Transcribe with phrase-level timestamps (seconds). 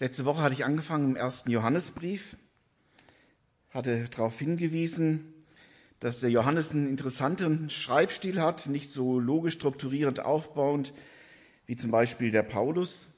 [0.00, 2.36] Letzte Woche hatte ich angefangen im ersten Johannesbrief,
[3.70, 5.34] hatte darauf hingewiesen,
[5.98, 10.92] dass der Johannes einen interessanten Schreibstil hat, nicht so logisch strukturierend aufbauend
[11.66, 13.08] wie zum Beispiel der Paulus,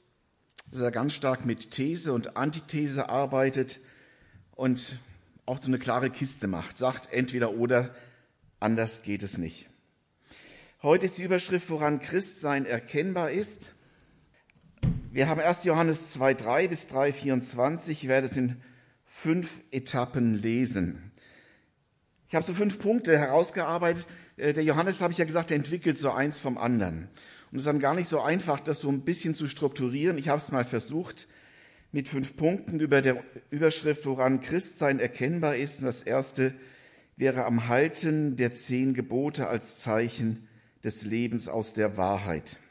[0.71, 3.79] dass er ganz stark mit These und Antithese arbeitet
[4.55, 4.97] und
[5.45, 7.93] auch so eine klare Kiste macht, sagt entweder oder,
[8.59, 9.69] anders geht es nicht.
[10.81, 13.71] Heute ist die Überschrift, woran Christsein erkennbar ist.
[15.13, 15.65] Wir haben 1.
[15.65, 17.89] Johannes 2.3 bis 3.24.
[17.89, 18.61] Ich werde es in
[19.03, 21.11] fünf Etappen lesen.
[22.29, 24.07] Ich habe so fünf Punkte herausgearbeitet.
[24.37, 27.09] Äh, der Johannes, habe ich ja gesagt, entwickelt so eins vom anderen.
[27.51, 30.17] Und es ist dann gar nicht so einfach, das so ein bisschen zu strukturieren.
[30.17, 31.27] Ich habe es mal versucht
[31.91, 35.79] mit fünf Punkten über der Überschrift, woran Christsein erkennbar ist.
[35.79, 36.53] Und das erste
[37.17, 40.47] wäre am Halten der zehn Gebote als Zeichen
[40.85, 42.61] des Lebens aus der Wahrheit.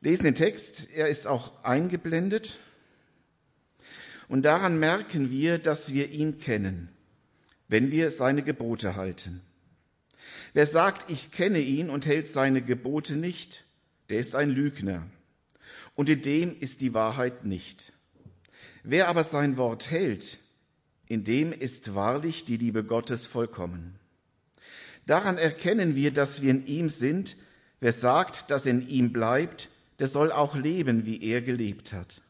[0.00, 2.58] Lesen den Text, er ist auch eingeblendet.
[4.28, 6.90] Und daran merken wir, dass wir ihn kennen
[7.68, 9.42] wenn wir seine Gebote halten.
[10.54, 13.64] Wer sagt, ich kenne ihn und hält seine Gebote nicht,
[14.08, 15.06] der ist ein Lügner.
[15.94, 17.92] Und in dem ist die Wahrheit nicht.
[18.82, 20.38] Wer aber sein Wort hält,
[21.06, 23.98] in dem ist wahrlich die Liebe Gottes vollkommen.
[25.06, 27.36] Daran erkennen wir, dass wir in ihm sind.
[27.80, 32.22] Wer sagt, dass in ihm bleibt, der soll auch leben, wie er gelebt hat.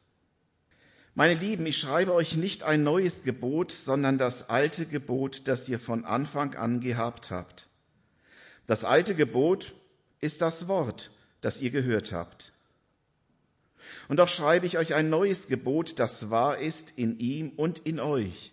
[1.15, 5.81] Meine Lieben, ich schreibe euch nicht ein neues Gebot, sondern das alte Gebot, das ihr
[5.81, 7.69] von Anfang an gehabt habt.
[8.67, 9.75] Das alte Gebot
[10.21, 12.53] ist das Wort, das ihr gehört habt.
[14.09, 17.99] Und doch schreibe ich euch ein neues Gebot, das wahr ist in ihm und in
[17.99, 18.53] euch.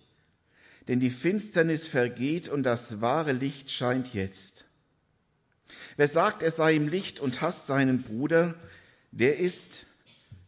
[0.88, 4.66] Denn die Finsternis vergeht und das wahre Licht scheint jetzt.
[5.98, 8.56] Wer sagt, er sei im Licht und hasst seinen Bruder,
[9.16, 9.86] der ist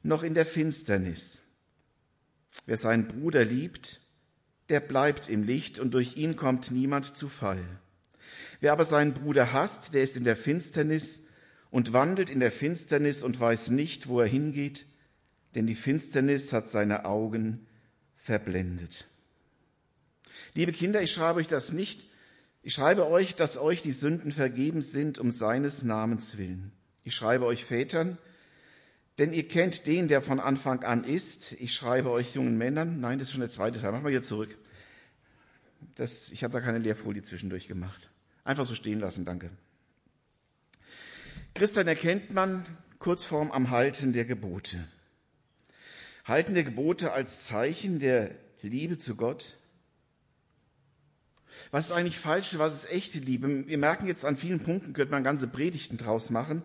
[0.04, 1.40] noch in der Finsternis.
[2.66, 4.02] Wer seinen Bruder liebt,
[4.68, 7.64] der bleibt im Licht und durch ihn kommt niemand zu Fall.
[8.60, 11.22] Wer aber seinen Bruder hasst, der ist in der Finsternis
[11.72, 14.86] und wandelt in der Finsternis und weiß nicht, wo er hingeht,
[15.56, 17.68] denn die Finsternis hat seine Augen
[18.18, 19.08] verblendet.
[20.56, 22.06] Liebe Kinder, ich schreibe euch das nicht,
[22.64, 26.74] ich schreibe euch, dass euch die Sünden vergeben sind um seines Namens willen.
[27.06, 28.18] Ich schreibe euch Vätern,
[29.18, 31.54] denn ihr kennt den, der von Anfang an ist.
[31.54, 33.00] Ich schreibe euch jungen Männern.
[33.00, 33.92] Nein, das ist schon der zweite Teil.
[33.92, 34.56] Mach mal hier zurück.
[35.96, 38.10] Das, ich habe da keine Leerfolie zwischendurch gemacht.
[38.44, 39.50] Einfach so stehen lassen, danke.
[41.54, 42.66] Christian erkennt man
[43.00, 44.88] kurz vorm am Halten der Gebote.
[46.24, 49.58] Halten der Gebote als Zeichen der Liebe zu Gott.
[51.72, 53.68] Was ist eigentlich falsche, was ist echte Liebe?
[53.68, 56.62] Wir merken jetzt an vielen Punkten, könnte man ganze Predigten draus machen.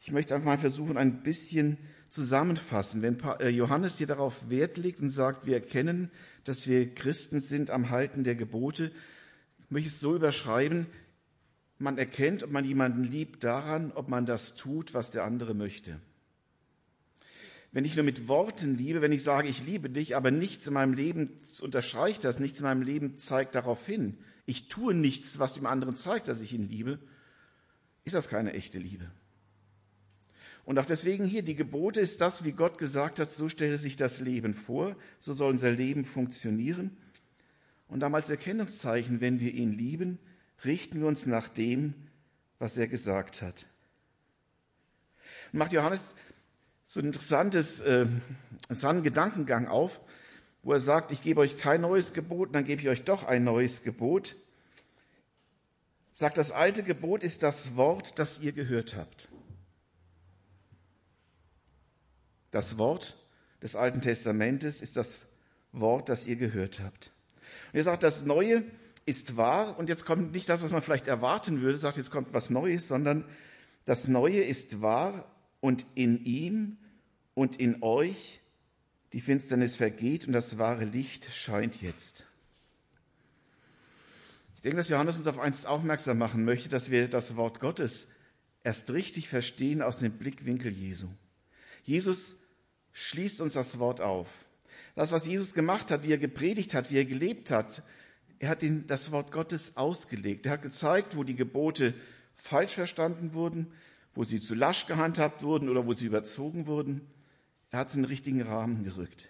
[0.00, 1.78] Ich möchte einfach mal versuchen, ein bisschen
[2.08, 3.02] zusammenfassen.
[3.02, 6.10] Wenn äh, Johannes hier darauf Wert legt und sagt, wir erkennen,
[6.44, 8.92] dass wir Christen sind am Halten der Gebote,
[9.68, 10.86] möchte ich es so überschreiben,
[11.78, 16.00] man erkennt, ob man jemanden liebt daran, ob man das tut, was der andere möchte.
[17.72, 20.74] Wenn ich nur mit Worten liebe, wenn ich sage, ich liebe dich, aber nichts in
[20.74, 25.54] meinem Leben unterstreicht das, nichts in meinem Leben zeigt darauf hin, ich tue nichts, was
[25.54, 26.98] dem anderen zeigt, dass ich ihn liebe,
[28.04, 29.10] ist das keine echte Liebe.
[30.64, 33.96] Und auch deswegen hier, die Gebote ist das, wie Gott gesagt hat, so stelle sich
[33.96, 36.96] das Leben vor, so soll unser Leben funktionieren.
[37.88, 40.18] Und damals Erkennungszeichen, wenn wir ihn lieben,
[40.64, 41.94] richten wir uns nach dem,
[42.58, 43.66] was er gesagt hat.
[45.52, 46.14] Und macht Johannes
[46.86, 48.06] so ein interessantes, äh,
[48.62, 50.00] interessanten Gedankengang auf,
[50.62, 53.44] wo er sagt, ich gebe euch kein neues Gebot, dann gebe ich euch doch ein
[53.44, 54.36] neues Gebot.
[56.12, 59.29] Sagt, das alte Gebot ist das Wort, das ihr gehört habt.
[62.50, 63.16] Das Wort
[63.62, 65.26] des Alten Testamentes ist das
[65.72, 67.12] Wort, das ihr gehört habt.
[67.72, 68.64] Und er sagt, das Neue
[69.06, 72.32] ist wahr und jetzt kommt nicht das, was man vielleicht erwarten würde, sagt, jetzt kommt
[72.32, 73.24] was Neues, sondern
[73.84, 75.30] das Neue ist wahr
[75.60, 76.78] und in ihm
[77.34, 78.40] und in euch
[79.12, 82.24] die Finsternis vergeht und das wahre Licht scheint jetzt.
[84.56, 88.06] Ich denke, dass Johannes uns auf eins aufmerksam machen möchte, dass wir das Wort Gottes
[88.62, 91.08] erst richtig verstehen aus dem Blickwinkel Jesu.
[91.82, 92.36] Jesus
[92.92, 94.28] schließt uns das Wort auf.
[94.94, 97.82] Das, was Jesus gemacht hat, wie er gepredigt hat, wie er gelebt hat,
[98.38, 100.46] er hat ihn, das Wort Gottes ausgelegt.
[100.46, 101.94] Er hat gezeigt, wo die Gebote
[102.34, 103.72] falsch verstanden wurden,
[104.14, 107.02] wo sie zu lasch gehandhabt wurden oder wo sie überzogen wurden.
[107.70, 109.28] Er hat es in den richtigen Rahmen gerückt.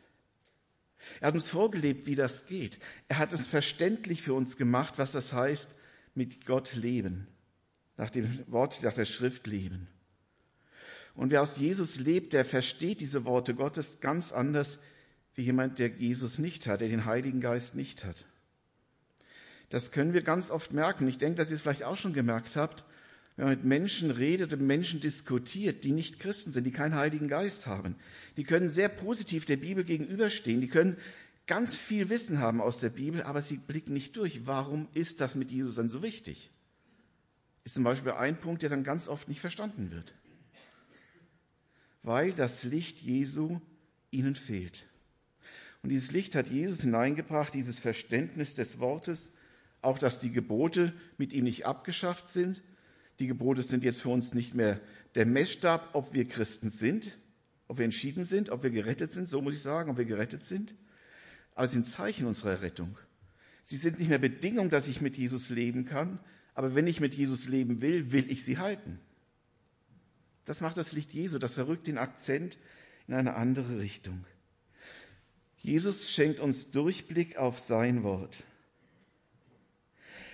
[1.21, 2.79] Er hat uns vorgelebt, wie das geht.
[3.09, 5.75] Er hat es verständlich für uns gemacht, was das heißt,
[6.15, 7.27] mit Gott leben.
[7.97, 9.89] Nach dem Wort, nach der Schrift leben.
[11.15, 14.79] Und wer aus Jesus lebt, der versteht diese Worte Gottes ganz anders,
[15.35, 18.25] wie jemand, der Jesus nicht hat, der den Heiligen Geist nicht hat.
[19.71, 21.07] Das können wir ganz oft merken.
[21.09, 22.85] Ich denke, dass ihr es vielleicht auch schon gemerkt habt,
[23.37, 27.29] wenn man mit Menschen redet und Menschen diskutiert, die nicht Christen sind, die keinen Heiligen
[27.29, 27.97] Geist haben.
[28.37, 30.61] Die können sehr positiv der Bibel gegenüberstehen.
[30.61, 30.97] Die können
[31.47, 34.47] ganz viel Wissen haben aus der Bibel, aber sie blicken nicht durch.
[34.47, 36.51] Warum ist das mit Jesus dann so wichtig?
[37.65, 40.12] Ist zum Beispiel ein Punkt, der dann ganz oft nicht verstanden wird.
[42.02, 43.61] Weil das Licht Jesu
[44.11, 44.87] ihnen fehlt.
[45.82, 49.31] Und dieses Licht hat Jesus hineingebracht, dieses Verständnis des Wortes,
[49.82, 52.62] auch dass die Gebote mit ihm nicht abgeschafft sind.
[53.19, 54.81] Die Gebote sind jetzt für uns nicht mehr
[55.14, 57.19] der Messstab, ob wir Christen sind,
[57.69, 60.44] ob wir entschieden sind, ob wir gerettet sind, so muss ich sagen, ob wir gerettet
[60.44, 60.75] sind.
[61.55, 62.99] Aber sie sind Zeichen unserer Rettung.
[63.62, 66.19] Sie sind nicht mehr Bedingung, dass ich mit Jesus leben kann,
[66.55, 68.99] aber wenn ich mit Jesus leben will, will ich sie halten.
[70.50, 72.58] Das macht das Licht Jesu, das verrückt den Akzent
[73.06, 74.25] in eine andere Richtung.
[75.58, 78.43] Jesus schenkt uns Durchblick auf sein Wort.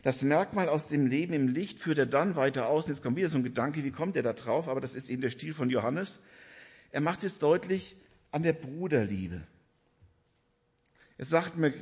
[0.02, 2.88] Das Merkmal aus dem Leben im Licht führt er dann weiter aus.
[2.88, 4.68] Jetzt kommt wieder so ein Gedanke, wie kommt er da drauf?
[4.68, 6.18] Aber das ist eben der Stil von Johannes.
[6.92, 7.94] Er macht es deutlich
[8.30, 9.42] an der Bruderliebe.
[11.18, 11.74] Er sagt mir,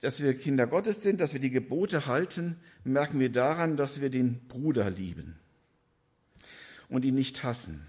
[0.00, 4.10] dass wir Kinder Gottes sind, dass wir die Gebote halten, merken wir daran, dass wir
[4.10, 5.38] den Bruder lieben
[6.92, 7.86] und ihn nicht hassen.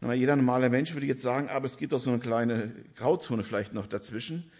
[0.00, 3.44] Na, jeder normale Mensch würde jetzt sagen, aber es gibt doch so eine kleine Grauzone
[3.44, 4.50] vielleicht noch dazwischen.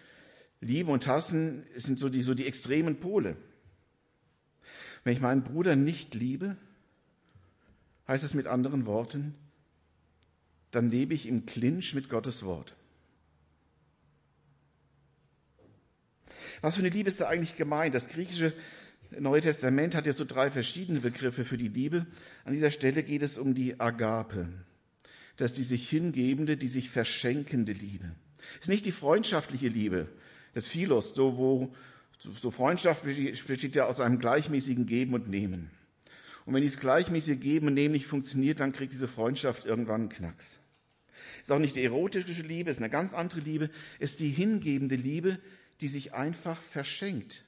[0.61, 3.35] Liebe und Hassen sind so die, so die extremen Pole.
[5.03, 6.55] Wenn ich meinen Bruder nicht liebe,
[8.07, 9.35] heißt es mit anderen Worten,
[10.71, 12.75] dann lebe ich im Clinch mit Gottes Wort.
[16.61, 17.95] Was für eine Liebe ist da eigentlich gemeint?
[17.95, 18.53] Das griechische
[19.19, 22.05] Neue Testament hat ja so drei verschiedene Begriffe für die Liebe.
[22.45, 24.47] An dieser Stelle geht es um die Agape.
[25.37, 28.11] Das ist die sich hingebende, die sich verschenkende Liebe.
[28.55, 30.07] Es ist nicht die freundschaftliche Liebe,
[30.55, 31.75] des Philos, so wo
[32.19, 35.71] so Freundschaft besteht ja aus einem gleichmäßigen Geben und Nehmen.
[36.45, 40.09] Und wenn dieses gleichmäßige Geben und Nehmen nicht funktioniert, dann kriegt diese Freundschaft irgendwann einen
[40.09, 40.59] Knacks.
[41.37, 43.69] Es ist auch nicht die erotische Liebe, es ist eine ganz andere Liebe.
[43.99, 45.39] Es ist die hingebende Liebe,
[45.81, 47.43] die sich einfach verschenkt,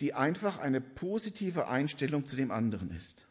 [0.00, 3.26] die einfach eine positive Einstellung zu dem anderen ist.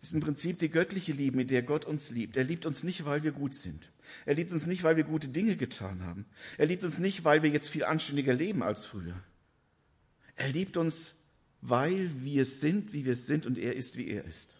[0.00, 2.36] Es ist im Prinzip die göttliche Liebe, mit der Gott uns liebt.
[2.36, 3.92] Er liebt uns nicht, weil wir gut sind.
[4.26, 6.26] Er liebt uns nicht, weil wir gute Dinge getan haben.
[6.58, 9.14] Er liebt uns nicht, weil wir jetzt viel anständiger leben als früher.
[10.34, 11.14] Er liebt uns,
[11.60, 14.50] weil wir sind, wie wir sind und er ist, wie er ist.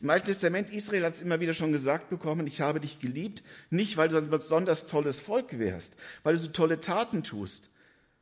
[0.00, 3.44] Im Alten Testament Israel hat es immer wieder schon gesagt bekommen, ich habe dich geliebt,
[3.70, 7.69] nicht weil du ein besonders tolles Volk wärst, weil du so tolle Taten tust.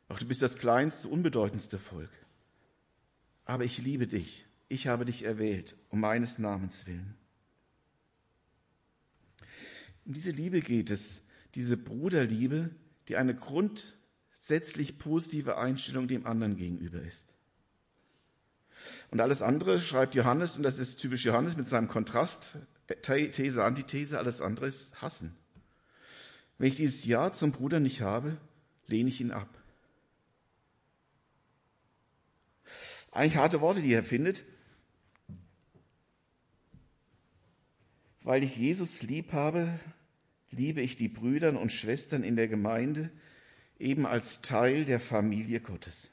[0.09, 2.11] Ach, du bist das kleinste, unbedeutendste Volk.
[3.45, 4.47] Aber ich liebe dich.
[4.69, 7.15] Ich habe dich erwählt, um meines Namens willen.
[10.05, 11.23] Um diese Liebe geht es,
[11.55, 12.71] diese Bruderliebe,
[13.09, 17.27] die eine grundsätzlich positive Einstellung dem anderen gegenüber ist.
[19.11, 22.59] Und alles andere schreibt Johannes, und das ist typisch Johannes mit seinem Kontrast,
[23.03, 25.35] These, Antithese, alles andere ist Hassen.
[26.57, 28.39] Wenn ich dieses Ja zum Bruder nicht habe,
[28.87, 29.49] lehne ich ihn ab.
[33.19, 34.45] Eigentlich harte Worte, die er findet.
[38.23, 39.81] Weil ich Jesus lieb habe,
[40.53, 43.11] liebe ich die Brüder und Schwestern in der Gemeinde
[43.81, 46.13] eben als Teil der Familie Gottes.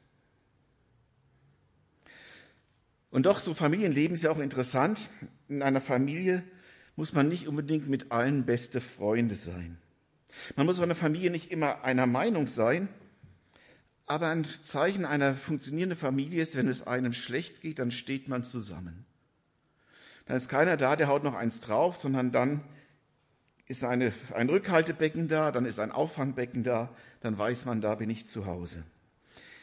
[3.12, 5.12] Und doch, so Familienleben ist ja auch interessant.
[5.47, 6.41] In einer Familie
[6.95, 9.77] muss man nicht unbedingt mit allen beste Freunde sein.
[10.55, 12.89] Man muss in der Familie nicht immer einer Meinung sein.
[14.07, 18.43] Aber ein Zeichen einer funktionierenden Familie ist, wenn es einem schlecht geht, dann steht man
[18.43, 19.05] zusammen.
[20.25, 22.62] Dann ist keiner da, der haut noch eins drauf, sondern dann
[23.67, 28.09] ist eine, ein Rückhaltebecken da, dann ist ein Auffangbecken da, dann weiß man, da bin
[28.09, 28.83] ich zu Hause.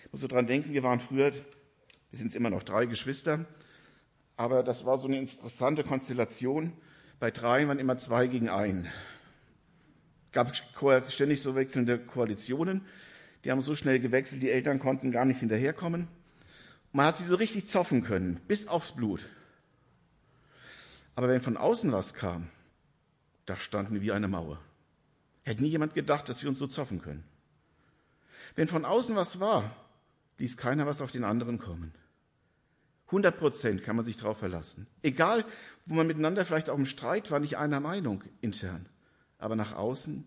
[0.04, 3.46] Ich muss so dran denken, wir waren früher, wir sind immer noch drei Geschwister,
[4.37, 6.72] aber das war so eine interessante Konstellation.
[7.20, 8.88] Bei drei waren immer zwei gegen einen.
[10.32, 10.56] Gab
[11.08, 12.84] ständig so wechselnde Koalitionen.
[13.44, 16.08] Die haben so schnell gewechselt, die Eltern konnten gar nicht hinterherkommen.
[16.92, 19.20] Man hat sie so richtig zoffen können, bis aufs Blut.
[21.14, 22.49] Aber wenn von außen was kam,
[23.46, 24.61] da standen wir wie eine Mauer.
[25.42, 27.25] Hätte nie jemand gedacht, dass wir uns so zoffen können.
[28.54, 29.75] Wenn von außen was war,
[30.38, 31.92] ließ keiner was auf den anderen kommen.
[33.06, 34.87] 100 Prozent kann man sich darauf verlassen.
[35.02, 35.44] Egal,
[35.84, 38.87] wo man miteinander vielleicht auch im Streit war, nicht einer Meinung intern.
[39.38, 40.25] Aber nach außen,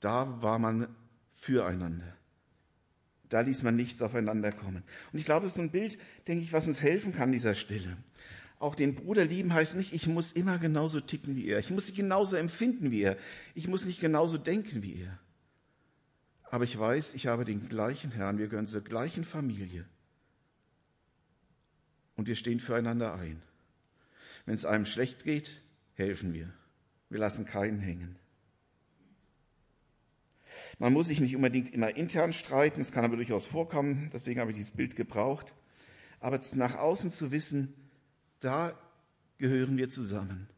[0.00, 0.88] da war man
[1.46, 2.16] füreinander.
[3.28, 4.82] Da ließ man nichts aufeinander kommen.
[5.12, 7.32] Und ich glaube, das ist so ein Bild, denke ich, was uns helfen kann an
[7.32, 7.96] dieser Stelle.
[8.58, 11.58] Auch den Bruder lieben heißt nicht, ich muss immer genauso ticken wie er.
[11.58, 13.16] Ich muss nicht genauso empfinden wie er.
[13.54, 15.18] Ich muss nicht genauso denken wie er.
[16.50, 18.38] Aber ich weiß, ich habe den gleichen Herrn.
[18.38, 19.84] Wir gehören zur gleichen Familie.
[22.16, 23.42] Und wir stehen füreinander ein.
[24.46, 25.62] Wenn es einem schlecht geht,
[25.94, 26.52] helfen wir.
[27.08, 28.16] Wir lassen keinen hängen.
[30.78, 34.50] Man muss sich nicht unbedingt immer intern streiten, es kann aber durchaus vorkommen, deswegen habe
[34.50, 35.54] ich dieses Bild gebraucht.
[36.20, 37.74] Aber nach außen zu wissen,
[38.40, 38.78] da
[39.38, 40.48] gehören wir zusammen.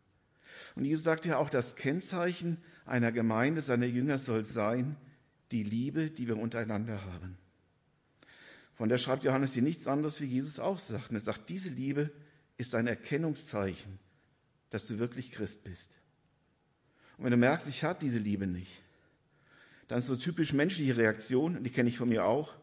[0.75, 4.97] Und Jesus sagt ja auch, das Kennzeichen einer Gemeinde, seiner Jünger soll sein,
[5.50, 7.37] die Liebe, die wir untereinander haben.
[8.75, 11.11] Von der schreibt Johannes hier nichts anderes, wie Jesus auch sagt.
[11.11, 12.11] Und er sagt, diese Liebe
[12.57, 13.99] ist ein Erkennungszeichen,
[14.71, 15.91] dass du wirklich Christ bist.
[17.17, 18.83] Und wenn du merkst, ich habe diese Liebe nicht,
[19.88, 22.54] dann ist so typisch menschliche Reaktion, die kenne ich von mir auch,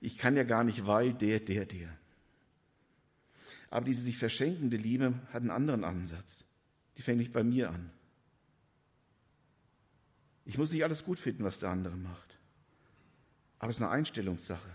[0.00, 1.96] ich kann ja gar nicht, weil der, der, der.
[3.70, 6.44] Aber diese sich verschenkende Liebe hat einen anderen Ansatz.
[6.96, 7.90] Die fängt nicht bei mir an.
[10.44, 12.38] Ich muss nicht alles gut finden, was der andere macht.
[13.58, 14.70] Aber es ist eine Einstellungssache.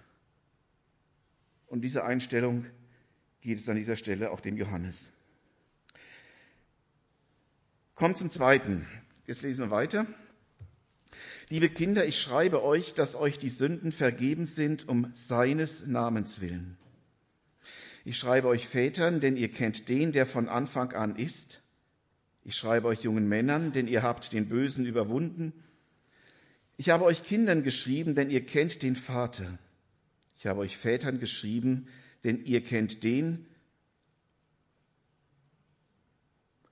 [1.68, 2.66] Und diese Einstellung
[3.40, 5.12] geht es an dieser Stelle auch dem Johannes.
[7.96, 8.86] Kommt zum Zweiten.
[9.26, 10.06] Jetzt lesen wir weiter.
[11.50, 16.78] Liebe Kinder, ich schreibe euch, dass euch die Sünden vergeben sind um seines Namens willen.
[18.04, 21.62] Ich schreibe euch Vätern, denn ihr kennt den, der von Anfang an ist.
[22.44, 25.54] Ich schreibe euch jungen Männern, denn ihr habt den Bösen überwunden.
[26.78, 29.60] Ich habe euch Kindern geschrieben, denn ihr kennt den Vater.
[30.38, 31.88] Ich habe euch Vätern geschrieben,
[32.24, 33.46] denn ihr kennt den,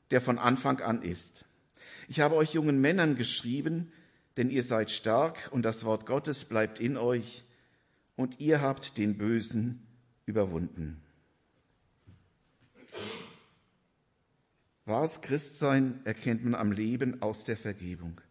[0.10, 1.46] der von Anfang an ist.
[2.08, 3.92] Ich habe euch jungen Männern geschrieben,
[4.40, 7.44] denn ihr seid stark und das Wort Gottes bleibt in euch
[8.16, 9.86] und ihr habt den Bösen
[10.26, 11.02] überwunden.
[14.86, 18.22] Wahres Christsein erkennt man am Leben aus der Vergebung.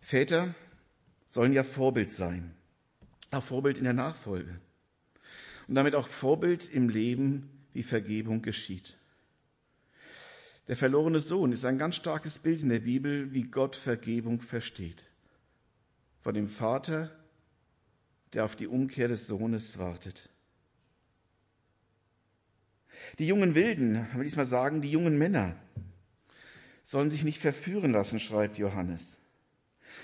[0.00, 0.54] Väter
[1.28, 2.54] sollen ja Vorbild sein,
[3.32, 4.58] auch Vorbild in der Nachfolge
[5.68, 8.96] und damit auch Vorbild im Leben, wie Vergebung geschieht.
[10.68, 15.04] Der verlorene Sohn ist ein ganz starkes Bild in der Bibel, wie Gott Vergebung versteht.
[16.20, 17.10] Von dem Vater,
[18.32, 20.28] der auf die Umkehr des Sohnes wartet.
[23.18, 25.56] Die jungen Wilden, will ich mal sagen, die jungen Männer,
[26.84, 29.18] sollen sich nicht verführen lassen, schreibt Johannes.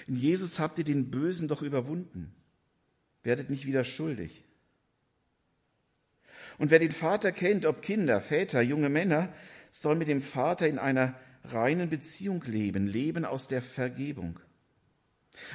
[0.07, 2.35] In Jesus habt ihr den Bösen doch überwunden.
[3.23, 4.45] Werdet nicht wieder schuldig.
[6.59, 9.33] Und wer den Vater kennt, ob Kinder, Väter, junge Männer,
[9.81, 14.41] soll mit dem Vater in einer reinen Beziehung leben, leben aus der Vergebung.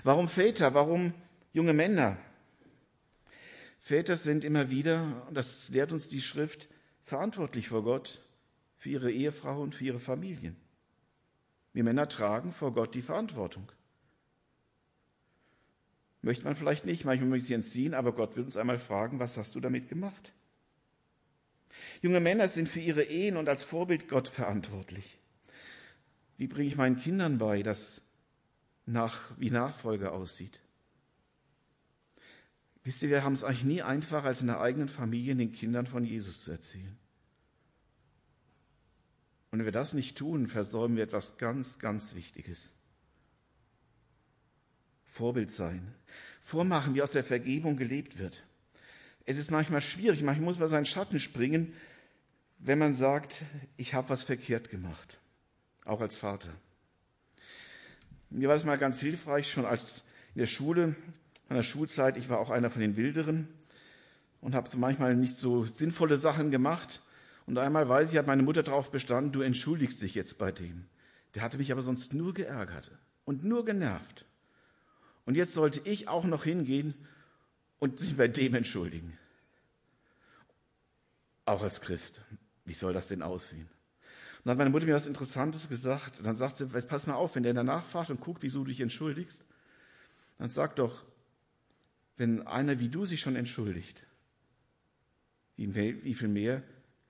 [0.04, 0.74] Warum Väter?
[0.74, 1.14] Warum
[1.52, 2.18] junge Männer?
[3.80, 6.70] Väter sind immer wieder, das lehrt uns die Schrift,
[7.04, 8.26] verantwortlich vor Gott
[8.78, 10.56] für ihre Ehefrau und für ihre Familien.
[11.74, 13.72] Wir Männer tragen vor Gott die Verantwortung.
[16.22, 19.20] Möchte man vielleicht nicht, manchmal möchte ich sie entziehen, aber Gott wird uns einmal fragen,
[19.20, 20.32] was hast du damit gemacht?
[22.02, 25.18] Junge Männer sind für ihre Ehen und als Vorbild Gott verantwortlich.
[26.38, 28.02] Wie bringe ich meinen Kindern bei, dass
[28.86, 30.60] nach, wie Nachfolge aussieht?
[32.84, 35.88] Wisst ihr, wir haben es eigentlich nie einfacher, als in der eigenen Familie den Kindern
[35.88, 36.98] von Jesus zu erzählen.
[39.52, 42.74] Und wenn wir das nicht tun, versäumen wir etwas ganz, ganz Wichtiges.
[45.06, 45.94] Vorbild sein.
[46.42, 48.44] Vormachen, wie aus der Vergebung gelebt wird.
[49.26, 51.74] Es ist manchmal schwierig, manchmal muss man seinen Schatten springen,
[52.60, 53.44] wenn man sagt,
[53.78, 55.20] ich habe was verkehrt gemacht,
[55.86, 56.50] auch als Vater.
[58.30, 60.04] Mir war es mal ganz hilfreich, schon als
[60.34, 60.96] in der Schule,
[61.50, 63.48] in der Schulzeit, ich war auch einer von den Wilderen
[64.42, 67.02] und habe so manchmal nicht so sinnvolle Sachen gemacht.
[67.46, 70.86] Und einmal weiß ich, hat meine Mutter darauf bestanden, du entschuldigst dich jetzt bei dem.
[71.36, 72.92] Der hatte mich aber sonst nur geärgert
[73.26, 74.26] und nur genervt.
[75.26, 76.94] Und jetzt sollte ich auch noch hingehen
[77.84, 79.18] und sich bei dem entschuldigen.
[81.44, 82.22] Auch als Christ.
[82.64, 83.68] Wie soll das denn aussehen?
[84.38, 86.18] Und dann hat meine Mutter mir was Interessantes gesagt.
[86.18, 88.70] Und dann sagt sie, pass mal auf, wenn der danach fragt und guckt, wieso du
[88.70, 89.44] dich entschuldigst,
[90.38, 91.04] dann sag doch,
[92.16, 94.02] wenn einer wie du sich schon entschuldigt,
[95.58, 95.76] wie,
[96.06, 96.64] wie viel mehr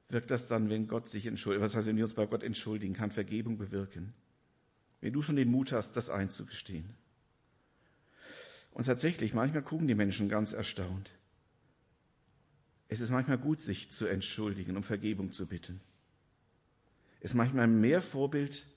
[0.10, 1.64] wirkt das dann, wenn Gott sich entschuldigt?
[1.64, 4.16] Was heißt, wenn wir uns bei Gott entschuldigen, kann Vergebung bewirken?
[5.02, 6.96] Wenn du schon den Mut hast, das einzugestehen.
[8.74, 11.12] Und tatsächlich, manchmal gucken die Menschen ganz erstaunt.
[12.88, 15.80] Es ist manchmal gut, sich zu entschuldigen, um Vergebung zu bitten.
[17.20, 18.68] Es ist manchmal mehr Vorbild,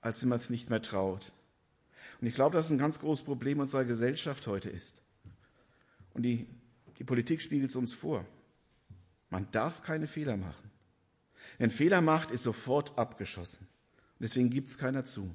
[0.00, 1.32] als wenn man es nicht mehr traut.
[2.20, 5.02] Und ich glaube, dass es ein ganz großes Problem unserer Gesellschaft heute ist.
[6.14, 6.46] Und die,
[6.98, 8.26] die Politik spiegelt es uns vor.
[9.30, 10.70] Man darf keine Fehler machen.
[11.58, 13.66] Wenn Fehler macht, ist sofort abgeschossen.
[13.66, 15.34] Und deswegen gibt es keiner zu.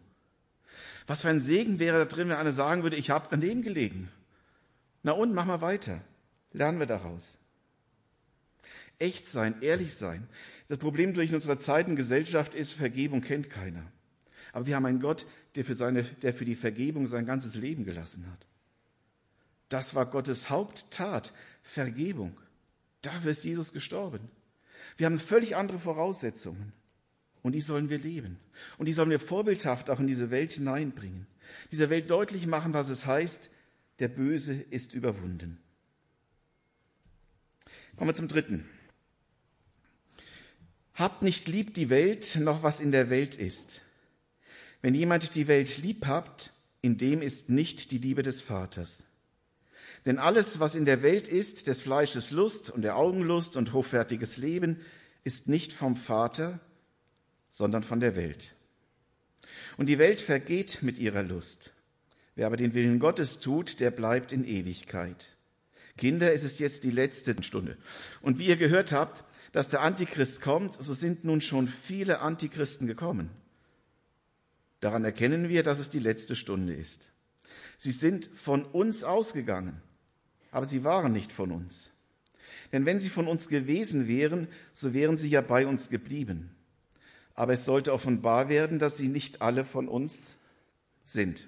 [1.08, 4.10] Was für ein Segen wäre da drin, wenn einer sagen würde, ich habe daneben gelegen.
[5.04, 6.02] Na und, mach mal weiter.
[6.52, 7.38] Lernen wir daraus.
[9.00, 10.28] Echt sein, ehrlich sein.
[10.70, 13.92] Das Problem durch unsere Zeit und Gesellschaft ist, Vergebung kennt keiner.
[14.54, 15.26] Aber wir haben einen Gott,
[15.56, 18.46] der für, seine, der für die Vergebung sein ganzes Leben gelassen hat.
[19.70, 22.40] Das war Gottes Haupttat, Vergebung.
[23.02, 24.30] Dafür ist Jesus gestorben.
[24.98, 26.72] Wir haben völlig andere Voraussetzungen.
[27.44, 28.40] Und die sollen wir leben.
[28.78, 31.28] Und die sollen wir vorbildhaft auch in diese Welt hineinbringen.
[31.72, 33.50] Dieser Welt deutlich machen, was es heißt,
[34.00, 35.60] der Böse ist überwunden.
[37.96, 38.66] Kommen wir zum dritten.
[40.96, 43.82] Habt nicht lieb die Welt, noch was in der Welt ist.
[44.82, 49.04] Wenn jemand die Welt lieb habt, in dem ist nicht die Liebe des Vaters.
[50.06, 54.38] Denn alles, was in der Welt ist, des Fleisches Lust und der Augenlust und hoffärtiges
[54.38, 54.82] Leben,
[55.24, 56.60] ist nicht vom Vater,
[57.54, 58.54] sondern von der Welt.
[59.78, 61.74] Und die Welt vergeht mit ihrer Lust.
[62.36, 65.38] Wer aber den Willen Gottes tut, der bleibt in Ewigkeit.
[65.96, 67.78] Kinder, es ist jetzt die letzte Stunde.
[68.22, 72.88] Und wie ihr gehört habt, dass der Antichrist kommt, so sind nun schon viele Antichristen
[72.88, 73.30] gekommen.
[74.82, 77.12] Daran erkennen wir, dass es die letzte Stunde ist.
[77.78, 79.82] Sie sind von uns ausgegangen
[80.54, 81.90] aber sie waren nicht von uns.
[82.72, 86.52] Denn wenn sie von uns gewesen wären, so wären sie ja bei uns geblieben.
[87.36, 90.36] Aber es sollte offenbar werden, dass sie nicht alle von uns
[91.04, 91.48] sind.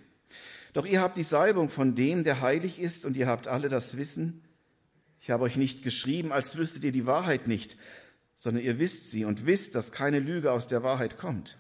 [0.74, 3.98] Doch ihr habt die Salbung von dem, der heilig ist, und ihr habt alle das
[3.98, 4.44] Wissen.
[5.22, 7.78] Ich habe euch nicht geschrieben, als wüsstet ihr die Wahrheit nicht,
[8.36, 11.58] sondern ihr wisst sie und wisst, dass keine Lüge aus der Wahrheit kommt.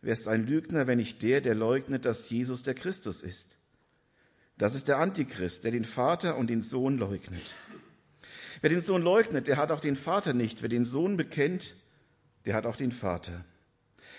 [0.00, 3.58] Wer ist ein Lügner, wenn nicht der, der leugnet, dass Jesus der Christus ist?
[4.56, 7.42] Das ist der Antichrist, der den Vater und den Sohn leugnet.
[8.60, 10.62] Wer den Sohn leugnet, der hat auch den Vater nicht.
[10.62, 11.76] Wer den Sohn bekennt,
[12.44, 13.44] der hat auch den Vater.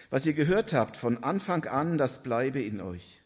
[0.09, 3.21] Was ihr gehört habt von Anfang an, das bleibe in euch.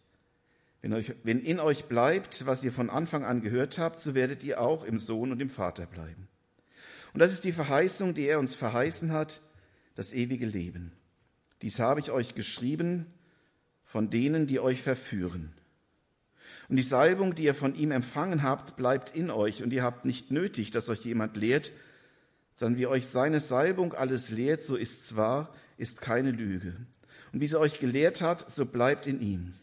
[0.82, 1.14] Wenn, euch.
[1.24, 4.84] wenn in euch bleibt, was ihr von Anfang an gehört habt, so werdet ihr auch
[4.84, 6.28] im Sohn und im Vater bleiben.
[7.14, 9.42] Und das ist die Verheißung, die er uns verheißen hat,
[9.96, 10.92] das ewige Leben.
[11.62, 13.06] Dies habe ich euch geschrieben
[13.86, 15.54] von denen, die euch verführen.
[16.68, 19.64] Und die Salbung, die ihr von ihm empfangen habt, bleibt in euch.
[19.64, 21.72] Und ihr habt nicht nötig, dass euch jemand lehrt,
[22.56, 26.76] sondern wie euch seine Salbung alles lehrt, so ist zwar, ist keine Lüge.
[27.32, 29.54] Und wie sie euch gelehrt hat, so bleibt in ihm.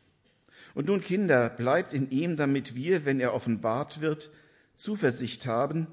[0.75, 4.31] Und nun, Kinder, bleibt in ihm, damit wir, wenn er offenbart wird,
[4.77, 5.87] Zuversicht haben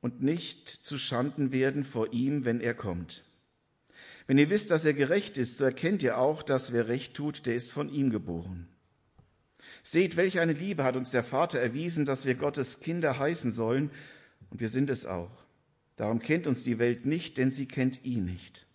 [0.00, 3.24] und nicht zu Schanden werden vor ihm, wenn er kommt.
[4.26, 7.46] Wenn ihr wisst, dass er gerecht ist, so erkennt ihr auch, dass wer recht tut,
[7.46, 8.68] der ist von ihm geboren.
[9.82, 13.90] Seht, welche eine Liebe hat uns der Vater erwiesen, dass wir Gottes Kinder heißen sollen,
[14.54, 15.32] und wir sind es auch.
[15.96, 18.68] Darum kennt uns die Welt nicht, denn sie kennt ihn nicht.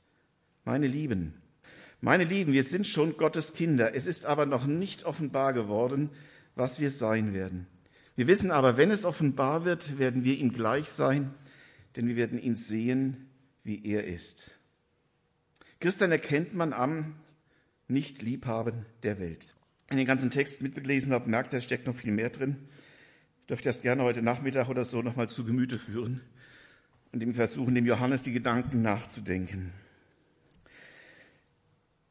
[0.66, 1.36] Meine Lieben,
[2.02, 3.96] meine Lieben, wir sind schon Gottes Kinder.
[3.96, 6.10] Es ist aber noch nicht offenbar geworden,
[6.54, 7.66] was wir sein werden.
[8.18, 11.34] Wir wissen aber, wenn es offenbar wird, werden wir ihm gleich sein,
[11.96, 13.30] denn wir werden ihn sehen,
[13.64, 14.52] wie er ist.
[15.80, 17.16] Christian erkennt man am
[17.88, 19.56] Nicht-Liebhaben der Welt
[19.90, 22.58] in den ganzen Text mitgelesen habe, merkt, da steckt noch viel mehr drin.
[23.50, 26.22] Ich dürfte das gerne heute Nachmittag oder so nochmal zu Gemüte führen
[27.12, 29.74] und ihm versuchen, dem Johannes die Gedanken nachzudenken.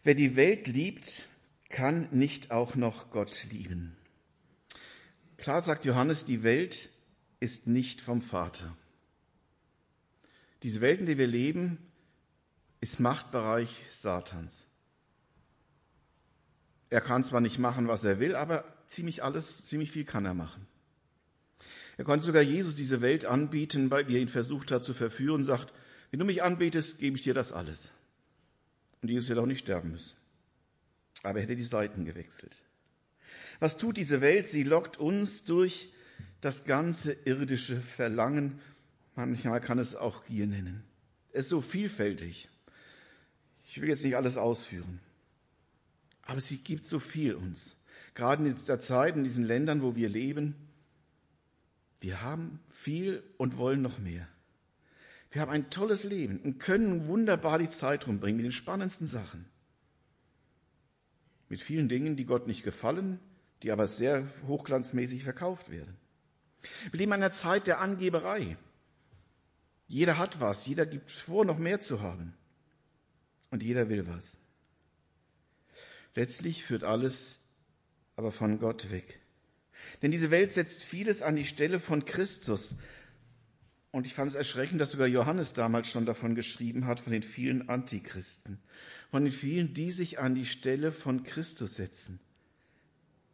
[0.02, 1.28] Wer die Welt liebt,
[1.68, 3.96] kann nicht auch noch Gott lieben.
[5.36, 6.90] Klar sagt Johannes, die Welt
[7.38, 8.76] ist nicht vom Vater.
[10.64, 11.78] Diese Welt, in der wir leben,
[12.80, 14.66] ist Machtbereich Satans.
[16.90, 20.34] Er kann zwar nicht machen, was er will, aber ziemlich alles, ziemlich viel kann er
[20.34, 20.67] machen.
[21.98, 25.74] Er konnte sogar Jesus diese Welt anbieten, weil er ihn versucht hat zu verführen, sagt,
[26.10, 27.90] wenn du mich anbetest, gebe ich dir das alles.
[29.02, 30.16] Und Jesus hätte auch nicht sterben müssen.
[31.24, 32.56] Aber er hätte die Seiten gewechselt.
[33.58, 34.46] Was tut diese Welt?
[34.46, 35.92] Sie lockt uns durch
[36.40, 38.60] das ganze irdische Verlangen.
[39.16, 40.84] Manchmal kann es auch Gier nennen.
[41.32, 42.48] Es ist so vielfältig.
[43.66, 45.00] Ich will jetzt nicht alles ausführen.
[46.22, 47.76] Aber sie gibt so viel uns.
[48.14, 50.54] Gerade in dieser Zeit, in diesen Ländern, wo wir leben.
[52.00, 54.28] Wir haben viel und wollen noch mehr.
[55.30, 59.44] Wir haben ein tolles Leben und können wunderbar die Zeit rumbringen mit den spannendsten Sachen.
[61.48, 63.20] Mit vielen Dingen, die Gott nicht gefallen,
[63.62, 65.96] die aber sehr hochglanzmäßig verkauft werden.
[66.90, 68.56] Wir leben in einer Zeit der Angeberei.
[69.86, 72.34] Jeder hat was, jeder gibt vor, noch mehr zu haben.
[73.50, 74.36] Und jeder will was.
[76.14, 77.38] Letztlich führt alles
[78.16, 79.20] aber von Gott weg.
[80.02, 82.74] Denn diese Welt setzt vieles an die Stelle von Christus.
[83.90, 87.22] Und ich fand es erschreckend, dass sogar Johannes damals schon davon geschrieben hat, von den
[87.22, 88.58] vielen Antichristen,
[89.10, 92.20] von den vielen, die sich an die Stelle von Christus setzen,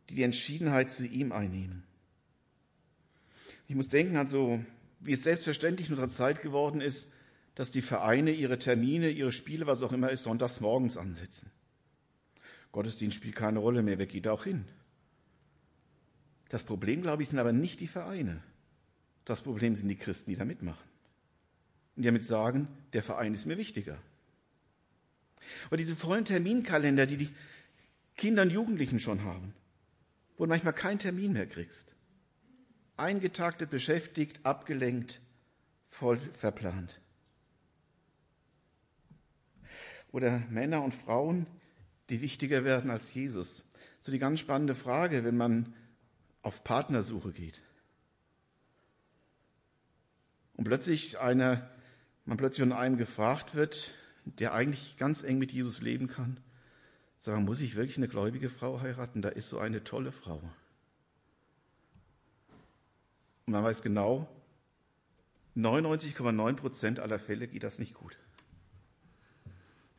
[0.09, 1.83] die die Entschiedenheit zu ihm einnehmen.
[3.67, 4.65] Ich muss denken an so,
[5.01, 7.09] wie es selbstverständlich in unserer Zeit geworden ist,
[7.55, 11.51] dass die Vereine ihre Termine, ihre Spiele, was auch immer ist, sonntags morgens ansetzen.
[12.73, 14.65] Gottesdienst spielt keine Rolle mehr, wer geht auch hin?
[16.49, 18.43] Das Problem, glaube ich, sind aber nicht die Vereine.
[19.25, 20.85] Das Problem sind die Christen, die da mitmachen.
[21.97, 23.99] Und die damit sagen, der Verein ist mir wichtiger.
[25.67, 27.31] Aber diese vollen Terminkalender, die die
[28.17, 29.55] Kinder und Jugendlichen schon haben,
[30.37, 31.95] wo du manchmal keinen Termin mehr kriegst.
[32.97, 35.21] Eingetaktet, beschäftigt, abgelenkt,
[35.89, 37.01] voll verplant.
[40.13, 41.47] Oder Männer und Frauen,
[42.09, 43.65] die wichtiger werden als Jesus.
[44.01, 45.75] So die ganz spannende Frage, wenn man
[46.45, 47.61] auf Partnersuche geht
[50.57, 51.69] und plötzlich einer,
[52.25, 53.93] man plötzlich von einem gefragt wird,
[54.25, 56.39] der eigentlich ganz eng mit Jesus leben kann,
[57.21, 59.23] sagen, muss ich wirklich eine gläubige Frau heiraten?
[59.23, 60.41] Da ist so eine tolle Frau.
[63.47, 64.29] Und man weiß genau,
[65.57, 68.17] 99,9 Prozent aller Fälle geht das nicht gut.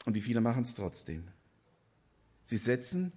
[0.05, 1.27] Und wie viele machen es trotzdem?
[2.45, 3.11] Sie setzen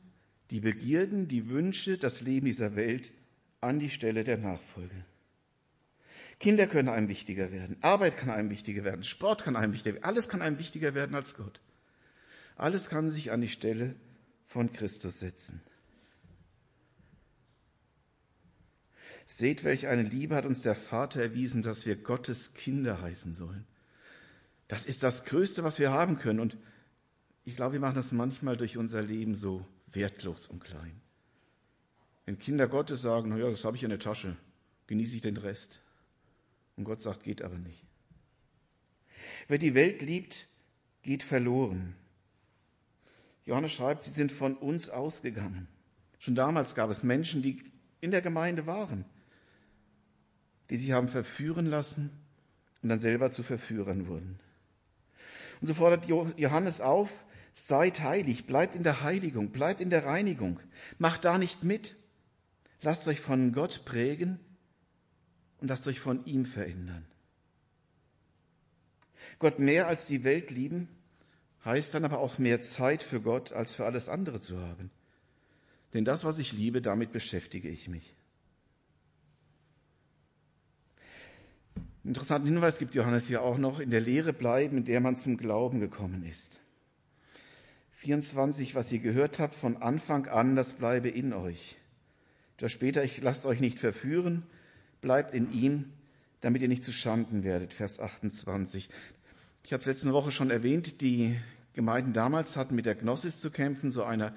[0.50, 3.12] die Begierden, die Wünsche, das Leben dieser Welt
[3.60, 5.04] an die Stelle der Nachfolge.
[6.38, 10.04] Kinder können einem wichtiger werden, Arbeit kann einem wichtiger werden, Sport kann einem wichtiger werden,
[10.04, 11.60] alles kann einem wichtiger werden als Gott.
[12.56, 13.94] Alles kann sich an die Stelle
[14.46, 15.60] von Christus setzen.
[19.26, 23.66] Seht, welch eine Liebe hat uns der Vater erwiesen, dass wir Gottes Kinder heißen sollen.
[24.66, 26.40] Das ist das Größte, was wir haben können.
[26.40, 26.56] Und
[27.44, 31.00] ich glaube, wir machen das manchmal durch unser Leben so wertlos und klein.
[32.28, 34.36] Wenn Kinder Gottes sagen, naja, das habe ich in der Tasche,
[34.86, 35.80] genieße ich den Rest.
[36.76, 37.82] Und Gott sagt, geht aber nicht.
[39.46, 40.46] Wer die Welt liebt,
[41.00, 41.94] geht verloren.
[43.46, 45.68] Johannes schreibt, sie sind von uns ausgegangen.
[46.18, 47.64] Schon damals gab es Menschen, die
[48.02, 49.06] in der Gemeinde waren,
[50.68, 52.10] die sich haben verführen lassen
[52.82, 54.38] und dann selber zu Verführern wurden.
[55.62, 56.04] Und so fordert
[56.36, 60.60] Johannes auf, seid heilig, bleibt in der Heiligung, bleibt in der Reinigung,
[60.98, 61.96] macht da nicht mit,
[62.82, 64.38] lasst euch von Gott prägen
[65.60, 67.04] und lasst euch von ihm verändern.
[69.38, 70.88] Gott mehr als die Welt lieben,
[71.64, 74.90] heißt dann aber auch mehr Zeit für Gott als für alles andere zu haben.
[75.94, 78.14] Denn das, was ich liebe, damit beschäftige ich mich.
[82.04, 85.36] Interessanten Hinweis gibt Johannes hier auch noch, in der Lehre bleiben, in der man zum
[85.36, 86.60] Glauben gekommen ist.
[87.96, 91.76] 24, was ihr gehört habt von Anfang an, das bleibe in euch.
[92.58, 94.42] Da später, ich lasst euch nicht verführen,
[95.00, 95.92] bleibt in ihm,
[96.40, 97.72] damit ihr nicht zu Schanden werdet.
[97.72, 98.88] Vers 28.
[99.64, 101.38] Ich hatte es letzte Woche schon erwähnt, die
[101.72, 104.34] Gemeinden damals hatten mit der Gnosis zu kämpfen, so einer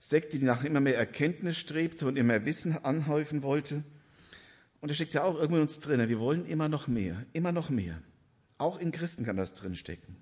[0.00, 3.84] Sekte, die nach immer mehr Erkenntnis strebte und immer mehr Wissen anhäufen wollte.
[4.80, 6.08] Und das steckt ja auch irgendwo in uns drin.
[6.08, 8.02] Wir wollen immer noch mehr, immer noch mehr.
[8.58, 10.16] Auch in Christen kann das drin stecken.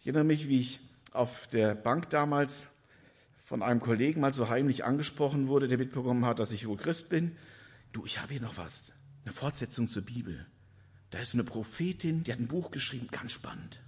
[0.00, 0.80] Ich erinnere mich, wie ich
[1.12, 2.66] auf der Bank damals
[3.48, 7.08] von einem Kollegen mal so heimlich angesprochen wurde, der mitbekommen hat, dass ich wohl Christ
[7.08, 7.34] bin.
[7.92, 8.92] Du, ich habe hier noch was.
[9.24, 10.44] Eine Fortsetzung zur Bibel.
[11.08, 13.80] Da ist eine Prophetin, die hat ein Buch geschrieben, ganz spannend.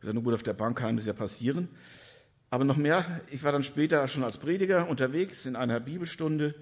[0.00, 1.68] Ich nur gut, auf der Bank kann das ja passieren.
[2.48, 6.54] Aber noch mehr, ich war dann später schon als Prediger unterwegs in einer Bibelstunde,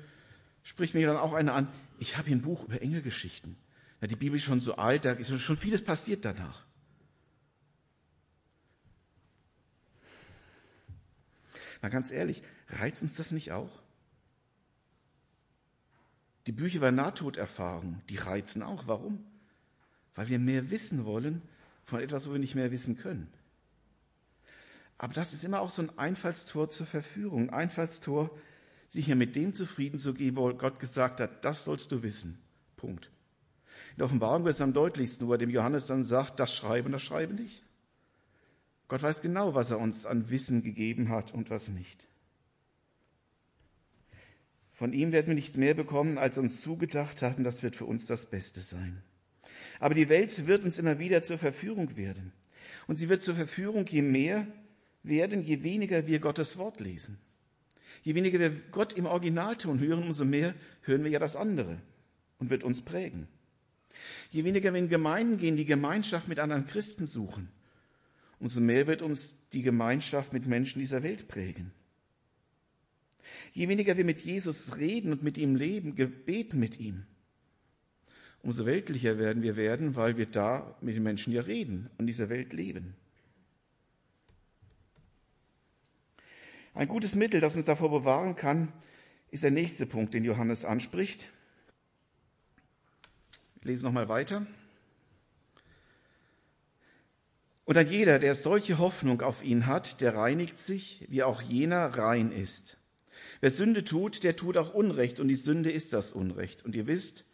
[0.65, 1.69] spricht mir dann auch einer an,
[2.01, 3.55] ich habe hier ein Buch über Engelgeschichten.
[4.01, 6.65] Ja, die Bibel ist schon so alt, da ist schon vieles passiert danach.
[11.83, 13.83] Na ganz ehrlich, reizt uns das nicht auch?
[16.47, 18.87] Die Bücher über Nahtoderfahrungen, die reizen auch.
[18.87, 19.25] Warum?
[20.15, 21.43] Weil wir mehr wissen wollen
[21.85, 23.33] von etwas, wo wir nicht mehr wissen können.
[24.99, 28.31] Aber das ist immer auch so ein Einfallstor zur Verführung, ein Einfallstor,
[28.89, 32.39] sich ja mit dem zufrieden zu geben, wo Gott gesagt hat, das sollst du wissen.
[32.77, 33.11] Punkt.
[33.93, 36.93] In der Offenbarung wird es am deutlichsten, wo er dem Johannes dann sagt, das Schreiben,
[36.93, 37.65] das Schreiben nicht.
[38.89, 42.07] Gott weiß genau, was er uns an Wissen gegeben hat und was nicht.
[44.73, 47.45] Von ihm werden wir nicht mehr bekommen, als uns zugedacht hatten.
[47.45, 49.03] Das wird für uns das Beste sein.
[49.79, 52.33] Aber die Welt wird uns immer wieder zur Verführung werden.
[52.87, 54.47] Und sie wird zur Verführung, je mehr
[55.03, 57.19] werden, je weniger wir Gottes Wort lesen.
[58.03, 61.79] Je weniger wir Gott im Originalton hören, umso mehr hören wir ja das andere
[62.39, 63.29] und wird uns prägen.
[64.31, 67.49] Je weniger wir in Gemeinden gehen, die Gemeinschaft mit anderen Christen suchen,
[68.43, 71.71] umso mehr wird uns die Gemeinschaft mit Menschen dieser Welt prägen.
[73.53, 77.05] Je weniger wir mit Jesus reden und mit ihm leben, gebeten mit ihm,
[78.43, 82.29] umso weltlicher werden wir werden, weil wir da mit den Menschen ja reden und dieser
[82.31, 82.97] Welt leben.
[86.75, 88.73] Ein gutes Mittel, das uns davor bewahren kann,
[89.31, 91.29] ist der nächste Punkt, den Johannes anspricht.
[93.61, 94.45] Ich lese nochmal weiter.
[97.65, 101.87] Und ein jeder, der solche Hoffnung auf ihn hat, der reinigt sich, wie auch jener
[101.87, 102.77] rein ist.
[103.41, 106.65] Wer Sünde tut, der tut auch Unrecht, und die Sünde ist das Unrecht.
[106.65, 107.25] Und ihr wisst,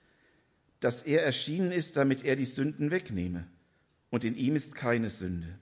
[0.81, 3.47] dass er erschienen ist, damit er die Sünden wegnehme.
[4.11, 5.59] Und in ihm ist keine Sünde.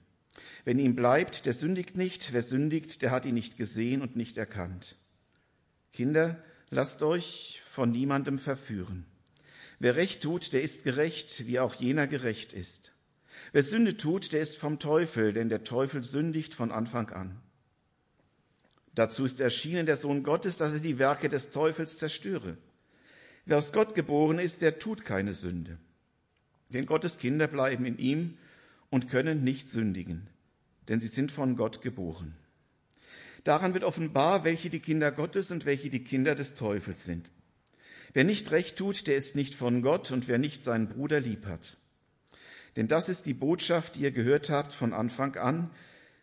[0.65, 2.33] Wenn ihm bleibt, der sündigt nicht.
[2.33, 4.97] Wer sündigt, der hat ihn nicht gesehen und nicht erkannt.
[5.93, 9.05] Kinder, lasst euch von niemandem verführen.
[9.79, 12.91] Wer Recht tut, der ist gerecht, wie auch jener gerecht ist.
[13.51, 17.39] Wer Sünde tut, der ist vom Teufel, denn der Teufel sündigt von Anfang an.
[18.95, 22.57] Dazu ist erschienen der Sohn Gottes, dass er die Werke des Teufels zerstöre.
[23.45, 25.77] Wer aus Gott geboren ist, der tut keine Sünde.
[26.69, 28.37] Denn Gottes Kinder bleiben in ihm
[28.89, 30.27] und können nicht sündigen,
[30.89, 32.35] denn sie sind von Gott geboren.
[33.43, 37.29] Daran wird offenbar, welche die Kinder Gottes und welche die Kinder des Teufels sind.
[38.13, 41.45] Wer nicht recht tut, der ist nicht von Gott und wer nicht seinen Bruder lieb
[41.45, 41.77] hat.
[42.77, 45.71] Denn das ist die Botschaft, die ihr gehört habt von Anfang an,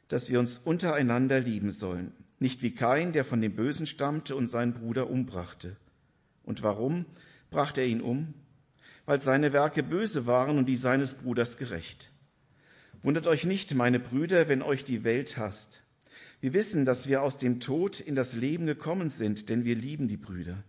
[0.08, 2.12] dass wir uns untereinander lieben sollen.
[2.38, 5.76] Nicht wie Kain, der von dem Bösen stammte und seinen Bruder umbrachte.
[6.44, 7.06] Und warum
[7.50, 8.34] brachte er ihn um?
[9.04, 12.10] Weil seine Werke böse waren und die seines Bruders gerecht.
[13.02, 15.82] Wundert euch nicht, meine Brüder, wenn euch die Welt hasst.
[16.40, 20.06] Wir wissen, dass wir aus dem Tod in das Leben gekommen sind, denn wir lieben
[20.06, 20.62] die Brüder.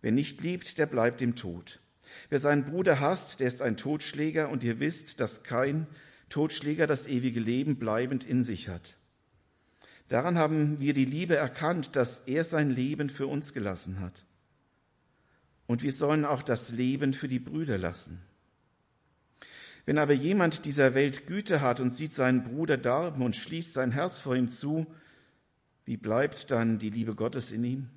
[0.00, 1.80] Wer nicht liebt, der bleibt im Tod.
[2.28, 5.86] Wer seinen Bruder hasst, der ist ein Totschläger, und ihr wisst, dass kein
[6.28, 8.96] Totschläger das ewige Leben bleibend in sich hat.
[10.08, 14.24] Daran haben wir die Liebe erkannt, dass er sein Leben für uns gelassen hat.
[15.66, 18.20] Und wir sollen auch das Leben für die Brüder lassen.
[19.84, 23.90] Wenn aber jemand dieser Welt Güte hat und sieht seinen Bruder darben und schließt sein
[23.90, 24.86] Herz vor ihm zu,
[25.84, 27.88] wie bleibt dann die Liebe Gottes in ihm?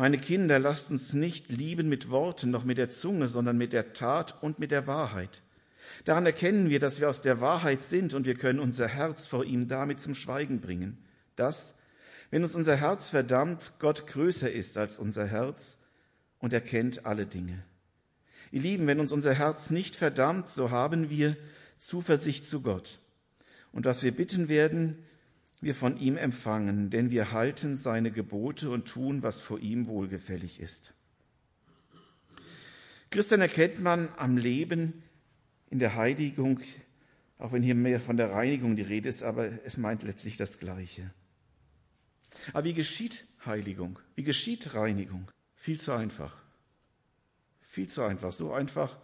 [0.00, 3.92] Meine Kinder, lasst uns nicht lieben mit Worten noch mit der Zunge, sondern mit der
[3.92, 5.42] Tat und mit der Wahrheit.
[6.06, 9.44] Daran erkennen wir, dass wir aus der Wahrheit sind und wir können unser Herz vor
[9.44, 10.96] ihm damit zum Schweigen bringen.
[11.36, 11.74] Dass,
[12.30, 15.76] wenn uns unser Herz verdammt, Gott größer ist als unser Herz
[16.38, 17.62] und erkennt alle Dinge.
[18.52, 21.36] Ihr Lieben, wenn uns unser Herz nicht verdammt, so haben wir
[21.76, 23.00] Zuversicht zu Gott.
[23.70, 24.96] Und was wir bitten werden,
[25.60, 30.60] wir von ihm empfangen, denn wir halten seine Gebote und tun, was vor ihm wohlgefällig
[30.60, 30.94] ist.
[33.10, 35.02] Christian erkennt man am Leben
[35.68, 36.60] in der Heiligung,
[37.38, 40.58] auch wenn hier mehr von der Reinigung die Rede ist, aber es meint letztlich das
[40.58, 41.10] Gleiche.
[42.52, 43.98] Aber wie geschieht Heiligung?
[44.14, 45.30] Wie geschieht Reinigung?
[45.56, 46.36] Viel zu einfach.
[47.62, 48.32] Viel zu einfach.
[48.32, 48.98] So einfach,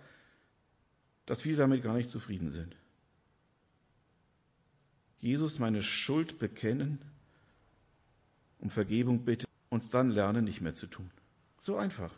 [1.27, 2.77] dass viele damit gar nicht zufrieden sind.
[5.21, 6.99] Jesus meine Schuld bekennen,
[8.59, 11.11] um Vergebung bitten und dann lernen, nicht mehr zu tun.
[11.61, 12.13] So einfach.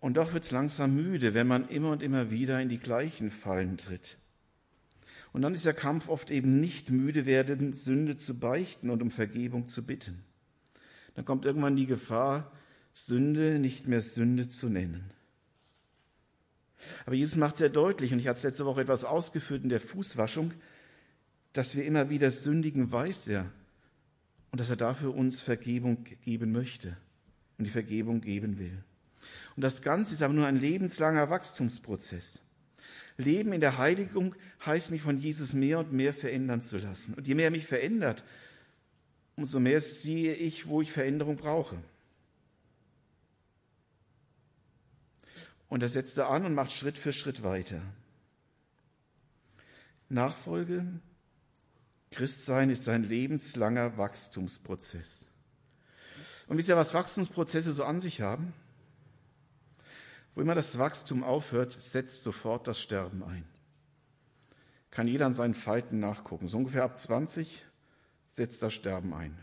[0.00, 3.30] Und doch wird es langsam müde, wenn man immer und immer wieder in die gleichen
[3.30, 4.16] Fallen tritt.
[5.32, 9.10] Und dann ist der Kampf oft eben nicht müde werden, Sünde zu beichten und um
[9.10, 10.24] Vergebung zu bitten.
[11.14, 12.50] Dann kommt irgendwann die Gefahr,
[12.92, 15.12] Sünde nicht mehr Sünde zu nennen.
[17.06, 19.80] Aber Jesus macht sehr deutlich, und ich hatte es letzte Woche etwas ausgeführt in der
[19.80, 20.52] Fußwaschung,
[21.52, 23.50] dass wir immer wieder sündigen, weiß er.
[24.50, 26.96] Und dass er dafür uns Vergebung geben möchte
[27.58, 28.82] und die Vergebung geben will.
[29.54, 32.40] Und das Ganze ist aber nur ein lebenslanger Wachstumsprozess.
[33.16, 37.14] Leben in der Heiligung heißt mich von Jesus mehr und mehr verändern zu lassen.
[37.14, 38.24] Und je mehr er mich verändert,
[39.36, 41.76] umso mehr sehe ich, wo ich Veränderung brauche.
[45.70, 47.80] Und er setzt da an und macht Schritt für Schritt weiter.
[50.10, 50.84] Nachfolge,
[52.10, 55.26] Christsein ist ein lebenslanger Wachstumsprozess.
[56.48, 58.52] Und wisst ihr, was Wachstumsprozesse so an sich haben?
[60.34, 63.44] Wo immer das Wachstum aufhört, setzt sofort das Sterben ein.
[64.90, 66.48] Kann jeder an seinen Falten nachgucken.
[66.48, 67.64] So ungefähr ab 20
[68.30, 69.38] setzt das Sterben ein.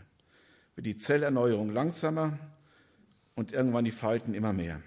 [0.74, 2.38] Wird die Zellerneuerung langsamer
[3.34, 4.82] und irgendwann die Falten immer mehr.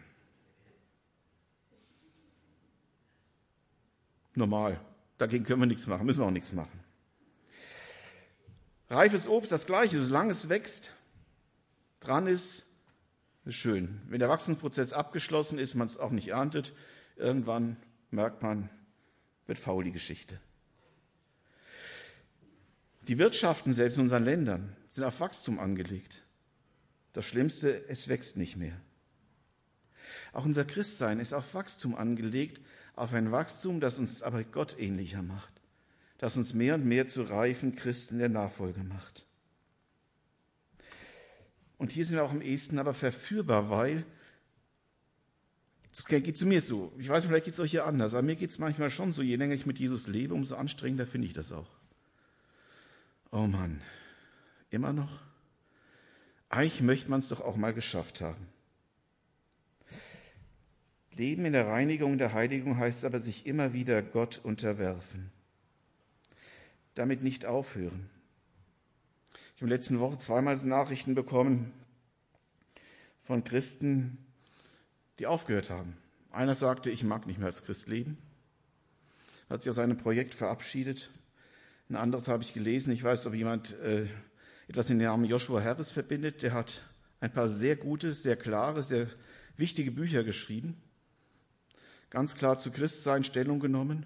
[4.36, 4.80] Normal.
[5.18, 6.80] Dagegen können wir nichts machen, müssen wir auch nichts machen.
[8.90, 10.94] Reifes Obst, das Gleiche, solange es wächst,
[12.00, 12.66] dran ist,
[13.46, 14.02] ist schön.
[14.08, 16.74] Wenn der Wachstumsprozess abgeschlossen ist, man es auch nicht erntet,
[17.16, 17.78] irgendwann
[18.10, 18.70] merkt man,
[19.48, 20.40] wird faul die Geschichte.
[23.08, 26.24] Die Wirtschaften selbst in unseren Ländern sind auf Wachstum angelegt.
[27.14, 28.80] Das Schlimmste, es wächst nicht mehr.
[30.34, 32.62] Auch unser Christsein ist auf Wachstum angelegt,
[32.96, 35.62] auf ein Wachstum, das uns aber Gott ähnlicher macht,
[36.18, 39.26] das uns mehr und mehr zu reifen Christen der Nachfolge macht.
[41.78, 44.06] Und hier sind wir auch am ehesten aber verführbar, weil
[45.92, 46.94] es geht zu mir so.
[46.98, 49.22] Ich weiß, vielleicht geht es euch hier anders, aber mir geht es manchmal schon so,
[49.22, 51.70] je länger ich mit Jesus lebe, umso anstrengender finde ich das auch.
[53.32, 53.82] Oh Mann,
[54.70, 55.22] immer noch?
[56.50, 58.48] Eigentlich möchte man es doch auch mal geschafft haben.
[61.16, 65.30] Leben in der Reinigung der Heiligung heißt aber sich immer wieder Gott unterwerfen.
[66.96, 68.10] Damit nicht aufhören.
[69.56, 71.74] Ich habe in letzten Woche zweimal Nachrichten bekommen
[73.22, 74.18] von Christen,
[75.20, 75.98] die aufgehört haben.
[76.32, 78.18] Einer sagte, ich mag nicht mehr als Christ leben,
[79.50, 81.12] hat sich aus einem Projekt verabschiedet.
[81.90, 84.08] Ein anderes habe ich gelesen, ich weiß, ob jemand äh,
[84.70, 86.84] etwas mit dem Namen Joshua Harris verbindet, der hat
[87.20, 89.10] ein paar sehr gute, sehr klare, sehr
[89.58, 90.82] wichtige Bücher geschrieben
[92.12, 94.06] ganz klar zu Christsein Stellung genommen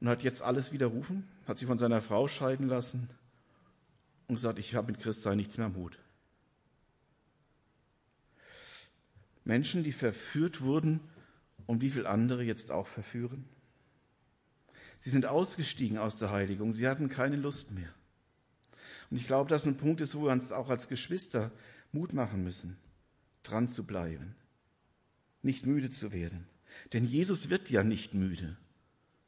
[0.00, 3.10] und hat jetzt alles widerrufen, hat sich von seiner Frau scheiden lassen
[4.28, 5.98] und gesagt, ich habe mit Christsein nichts mehr am Hut.
[9.44, 11.00] Menschen, die verführt wurden
[11.66, 13.44] und wie viele andere jetzt auch verführen.
[15.00, 17.92] Sie sind ausgestiegen aus der Heiligung, sie hatten keine Lust mehr.
[19.10, 21.50] Und ich glaube, dass ein Punkt ist, wo wir uns auch als Geschwister
[21.90, 22.76] Mut machen müssen,
[23.42, 24.36] dran zu bleiben,
[25.42, 26.46] nicht müde zu werden.
[26.92, 28.56] Denn Jesus wird ja nicht müde.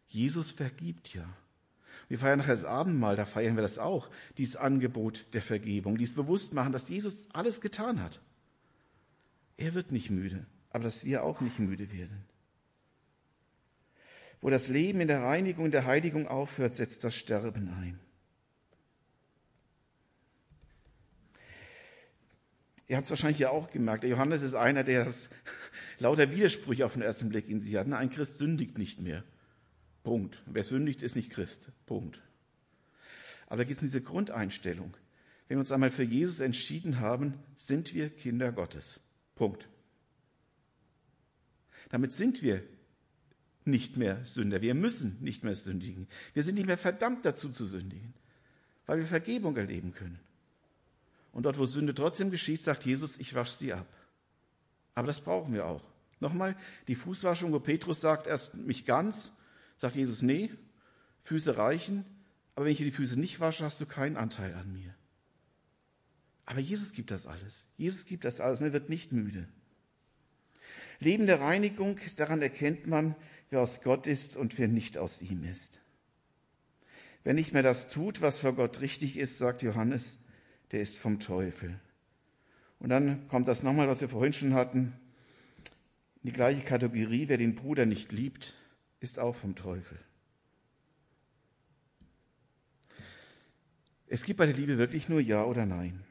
[0.07, 1.25] Jesus vergibt ja.
[2.09, 6.15] Wir feiern nachher das Abendmahl, da feiern wir das auch, dieses Angebot der Vergebung, dieses
[6.15, 8.21] Bewusstmachen, dass Jesus alles getan hat.
[9.57, 12.25] Er wird nicht müde, aber dass wir auch nicht müde werden.
[14.41, 17.99] Wo das Leben in der Reinigung, in der Heiligung aufhört, setzt das Sterben ein.
[22.87, 25.31] Ihr habt es wahrscheinlich ja auch gemerkt, der Johannes ist einer, der das
[25.99, 27.91] lauter Widersprüche auf den ersten Blick in sich hat.
[27.91, 29.25] Ein Christ sündigt nicht mehr.
[30.03, 30.43] Punkt.
[30.47, 31.69] Wer sündigt, ist nicht Christ.
[31.87, 32.21] Punkt.
[33.47, 34.95] Aber da geht es diese Grundeinstellung.
[35.49, 39.01] Wenn wir uns einmal für Jesus entschieden haben, sind wir Kinder Gottes.
[39.35, 39.69] Punkt.
[41.91, 42.63] Damit sind wir
[43.65, 44.61] nicht mehr Sünder.
[44.61, 46.07] Wir müssen nicht mehr sündigen.
[46.35, 48.15] Wir sind nicht mehr verdammt dazu zu sündigen,
[48.87, 50.21] weil wir Vergebung erleben können.
[51.35, 53.89] Und dort, wo Sünde trotzdem geschieht, sagt Jesus, ich wasche sie ab.
[54.95, 55.83] Aber das brauchen wir auch.
[56.21, 59.33] Nochmal, die Fußwaschung, wo Petrus sagt, erst mich ganz,
[59.77, 60.51] sagt Jesus, nee,
[61.23, 62.05] Füße reichen,
[62.55, 64.95] aber wenn ich dir die Füße nicht wasche, hast du keinen Anteil an mir.
[66.47, 67.67] Aber Jesus gibt das alles.
[67.77, 69.49] Jesus gibt das alles und er wird nicht müde.
[71.01, 73.17] Leben der Reinigung, daran erkennt man,
[73.51, 75.81] wer aus Gott ist und wer nicht aus ihm ist.
[77.25, 80.19] Wer nicht mehr das tut, was vor Gott richtig ist, sagt Johannes,
[80.75, 81.79] der ist vom Teufel.
[82.81, 84.93] Und dann kommt das nochmal, was wir vorhin schon hatten,
[86.25, 88.55] die gleiche Kategorie, wer den Bruder nicht liebt,
[88.99, 89.97] ist auch vom Teufel.
[94.09, 96.03] Es gibt bei der Liebe wirklich nur Ja oder Nein.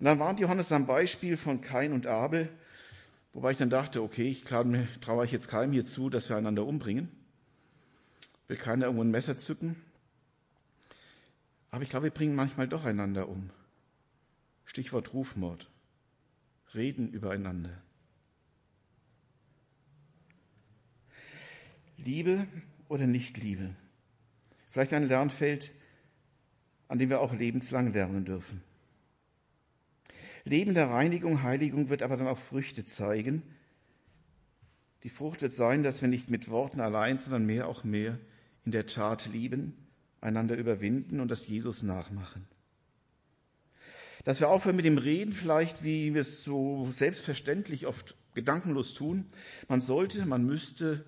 [0.00, 2.48] Und dann warnt Johannes am Beispiel von Kain und Abel,
[3.34, 6.64] wobei ich dann dachte, okay, ich traue ich jetzt keinem hier zu, dass wir einander
[6.64, 7.10] umbringen.
[8.48, 9.76] Will keiner irgendwo ein Messer zücken.
[11.70, 13.50] Aber ich glaube, wir bringen manchmal doch einander um.
[14.64, 15.70] Stichwort Rufmord
[16.74, 17.82] reden übereinander.
[21.96, 22.46] Liebe
[22.88, 23.74] oder Nicht-Liebe?
[24.70, 25.72] Vielleicht ein Lernfeld,
[26.88, 28.62] an dem wir auch lebenslang lernen dürfen.
[30.44, 33.42] Leben der Reinigung, Heiligung wird aber dann auch Früchte zeigen.
[35.04, 38.18] Die Frucht wird sein, dass wir nicht mit Worten allein, sondern mehr auch mehr
[38.64, 39.74] in der Tat lieben,
[40.20, 42.46] einander überwinden und das Jesus nachmachen.
[44.24, 49.26] Dass wir aufhören mit dem Reden vielleicht, wie wir es so selbstverständlich oft gedankenlos tun.
[49.68, 51.04] Man sollte, man müsste,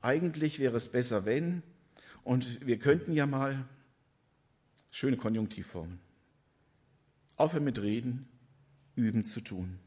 [0.00, 1.62] eigentlich wäre es besser, wenn.
[2.22, 3.68] Und wir könnten ja mal
[4.90, 6.00] schöne Konjunktivformen.
[7.36, 8.28] Aufhören mit Reden,
[8.94, 9.78] üben zu tun.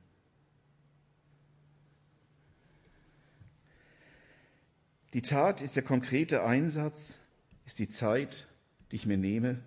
[5.14, 7.20] Die Tat ist der konkrete Einsatz,
[7.66, 8.48] ist die Zeit,
[8.92, 9.60] die ich mir nehme,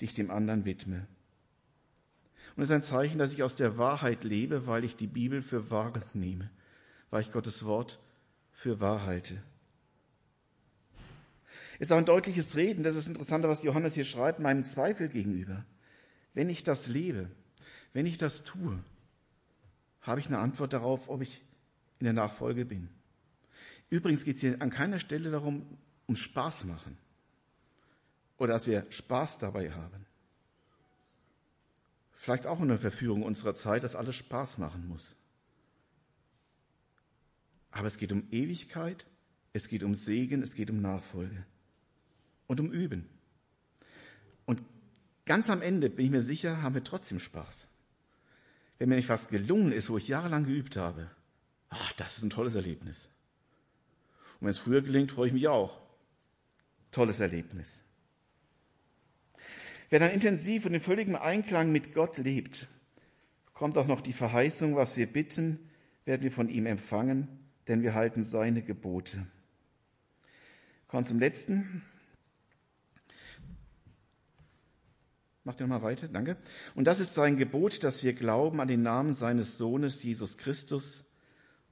[0.00, 1.06] die ich dem anderen widme.
[2.56, 5.42] Und es ist ein Zeichen, dass ich aus der Wahrheit lebe, weil ich die Bibel
[5.42, 6.50] für wahr nehme,
[7.10, 7.98] weil ich Gottes Wort
[8.52, 9.42] für wahr halte.
[11.78, 15.64] Ist auch ein deutliches Reden, das ist interessant, was Johannes hier schreibt, meinem Zweifel gegenüber.
[16.34, 17.30] Wenn ich das lebe,
[17.92, 18.78] wenn ich das tue,
[20.02, 21.42] habe ich eine Antwort darauf, ob ich
[21.98, 22.88] in der Nachfolge bin.
[23.90, 26.96] Übrigens geht es hier an keiner Stelle darum, um Spaß machen
[28.38, 30.06] oder dass wir Spaß dabei haben.
[32.22, 35.16] Vielleicht auch eine Verführung unserer Zeit, dass alles Spaß machen muss.
[37.72, 39.04] Aber es geht um Ewigkeit,
[39.52, 41.44] es geht um Segen, es geht um Nachfolge
[42.46, 43.08] und um Üben.
[44.44, 44.62] Und
[45.24, 47.66] ganz am Ende, bin ich mir sicher, haben wir trotzdem Spaß.
[48.78, 51.10] Wenn mir nicht was gelungen ist, wo ich jahrelang geübt habe,
[51.70, 53.08] ach, das ist ein tolles Erlebnis.
[54.38, 55.76] Und wenn es früher gelingt, freue ich mich auch.
[56.92, 57.81] Tolles Erlebnis.
[59.92, 62.66] Wer dann intensiv und in völligem Einklang mit Gott lebt,
[63.52, 65.68] kommt auch noch die Verheißung, was wir bitten,
[66.06, 67.28] werden wir von ihm empfangen,
[67.68, 69.26] denn wir halten seine Gebote.
[70.86, 71.82] Kommt zum letzten.
[75.44, 76.38] Macht ihr nochmal weiter, danke.
[76.74, 81.04] Und das ist sein Gebot, dass wir glauben an den Namen seines Sohnes Jesus Christus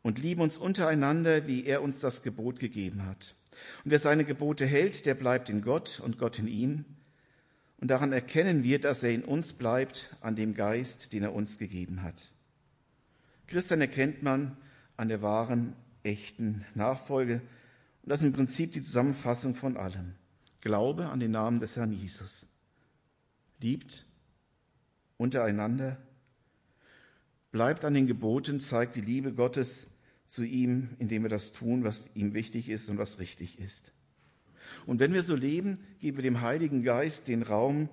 [0.02, 3.34] und lieben uns untereinander, wie er uns das Gebot gegeben hat.
[3.82, 6.84] Und wer seine Gebote hält, der bleibt in Gott und Gott in ihm.
[7.80, 11.56] Und daran erkennen wir, dass er in uns bleibt, an dem Geist, den er uns
[11.56, 12.32] gegeben hat.
[13.46, 14.56] Christian erkennt man
[14.96, 17.40] an der wahren, echten Nachfolge.
[18.02, 20.14] Und das ist im Prinzip die Zusammenfassung von allem.
[20.60, 22.46] Glaube an den Namen des Herrn Jesus.
[23.60, 24.06] Liebt
[25.16, 25.96] untereinander.
[27.50, 29.86] Bleibt an den Geboten, zeigt die Liebe Gottes
[30.26, 33.92] zu ihm, indem wir das tun, was ihm wichtig ist und was richtig ist.
[34.86, 37.88] Und wenn wir so leben, geben wir dem Heiligen Geist den Raum,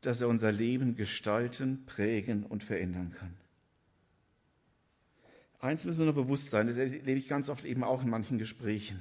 [0.00, 3.34] dass er unser Leben gestalten, prägen und verändern kann.
[5.58, 8.38] Eins müssen wir nur bewusst sein, das erlebe ich ganz oft eben auch in manchen
[8.38, 9.00] Gesprächen,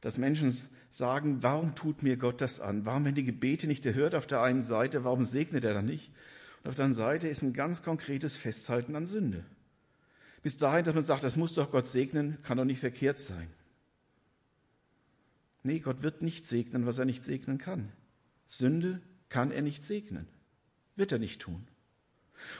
[0.00, 0.56] dass Menschen
[0.90, 2.86] sagen, warum tut mir Gott das an?
[2.86, 6.10] Warum, wenn die Gebete nicht erhört auf der einen Seite, warum segnet er dann nicht?
[6.62, 9.44] Und auf der anderen Seite ist ein ganz konkretes Festhalten an Sünde.
[10.42, 13.48] Bis dahin, dass man sagt, das muss doch Gott segnen, kann doch nicht verkehrt sein.
[15.66, 17.90] Nee, Gott wird nicht segnen, was er nicht segnen kann.
[18.46, 20.28] Sünde kann er nicht segnen.
[20.94, 21.66] Wird er nicht tun.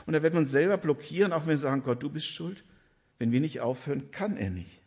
[0.07, 2.65] Und da wird man selber blockieren, auch wenn wir sagen, Gott, du bist schuld.
[3.19, 4.83] Wenn wir nicht aufhören, kann er nicht.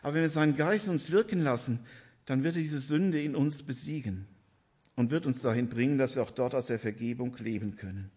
[0.00, 1.80] Aber wenn wir seinen Geist uns wirken lassen,
[2.24, 4.26] dann wird er diese Sünde in uns besiegen
[4.96, 8.10] und wird uns dahin bringen, dass wir auch dort aus der Vergebung leben können.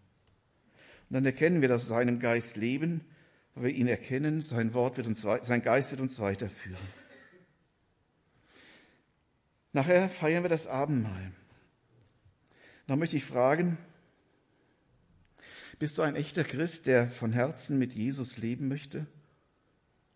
[1.10, 3.02] Und dann erkennen wir, dass seinem Geist leben,
[3.54, 7.01] weil wir ihn erkennen, sein Wort wird uns, sein Geist wird uns weiterführen.
[9.72, 11.32] Nachher feiern wir das Abendmahl.
[12.86, 13.78] Da möchte ich fragen,
[15.78, 19.06] bist du ein echter Christ, der von Herzen mit Jesus leben möchte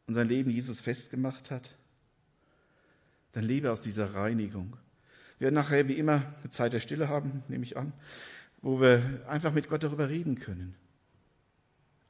[0.07, 1.77] und sein Leben Jesus festgemacht hat?
[3.33, 4.77] Dann lebe aus dieser Reinigung.
[5.39, 7.93] Wir werden nachher wie immer eine Zeit der Stille haben, nehme ich an,
[8.63, 10.75] wo wir einfach mit Gott darüber reden können,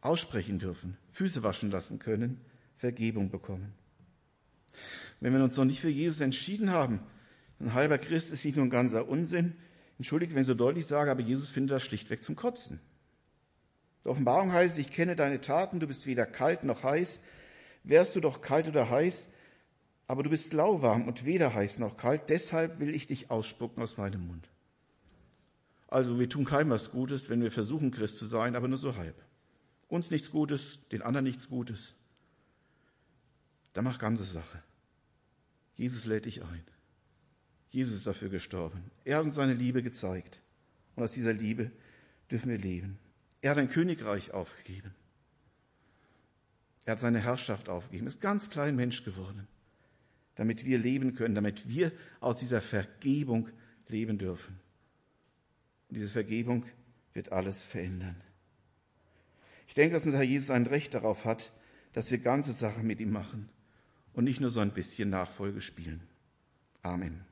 [0.01, 2.41] aussprechen dürfen, Füße waschen lassen können,
[2.77, 3.73] Vergebung bekommen.
[5.21, 7.01] Wenn wir uns noch nicht für Jesus entschieden haben,
[7.61, 9.57] ein halber Christ ist nicht nur ein ganzer Unsinn.
[9.99, 12.81] Entschuldigt, wenn ich so deutlich sage, aber Jesus findet das schlichtweg zum Kotzen.
[14.05, 17.21] Der Offenbarung heißt ich kenne deine Taten, du bist weder kalt noch heiß.
[17.83, 19.29] Wärst du doch kalt oder heiß,
[20.07, 23.97] aber du bist lauwarm und weder heiß noch kalt, deshalb will ich dich ausspucken aus
[23.97, 24.49] meinem Mund.
[25.89, 28.97] Also wir tun keinem was Gutes, wenn wir versuchen, Christ zu sein, aber nur so
[28.97, 29.15] halb.
[29.89, 31.95] Uns nichts Gutes, den anderen nichts Gutes.
[33.73, 34.63] Da macht ganze Sache.
[35.77, 36.65] Jesus lädt dich ein.
[37.71, 38.91] Jesus ist dafür gestorben.
[39.05, 40.41] Er hat uns seine Liebe gezeigt.
[40.95, 41.71] Und aus dieser Liebe
[42.31, 42.99] dürfen wir leben.
[43.43, 44.95] Er hat ein Königreich aufgegeben.
[46.85, 49.49] Er hat seine Herrschaft aufgegeben, ist ganz klein Mensch geworden,
[50.37, 53.49] damit wir leben können, damit wir aus dieser Vergebung
[53.89, 54.59] leben dürfen.
[55.89, 56.65] Und diese Vergebung
[57.13, 58.17] wird alles verändern.
[59.67, 61.53] Ich denke, dass unser Herr Jesus ein Recht darauf hat,
[61.93, 63.49] dass wir ganze Sachen mit ihm machen
[64.13, 66.03] und nicht nur so ein bisschen Nachfolge spielen.
[66.83, 67.25] Amen.